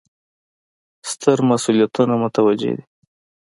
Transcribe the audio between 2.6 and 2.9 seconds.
دي.